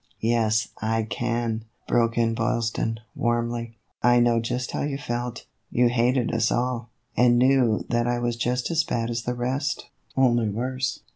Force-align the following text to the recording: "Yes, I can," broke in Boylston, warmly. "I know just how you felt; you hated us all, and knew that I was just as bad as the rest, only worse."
"Yes, 0.19 0.69
I 0.81 1.03
can," 1.03 1.65
broke 1.87 2.17
in 2.17 2.33
Boylston, 2.33 3.01
warmly. 3.15 3.77
"I 4.01 4.19
know 4.19 4.39
just 4.39 4.71
how 4.71 4.81
you 4.81 4.97
felt; 4.97 5.45
you 5.69 5.89
hated 5.89 6.33
us 6.33 6.51
all, 6.51 6.89
and 7.15 7.37
knew 7.37 7.85
that 7.89 8.07
I 8.07 8.17
was 8.17 8.35
just 8.35 8.71
as 8.71 8.83
bad 8.83 9.11
as 9.11 9.21
the 9.21 9.35
rest, 9.35 9.91
only 10.17 10.49
worse." 10.49 11.01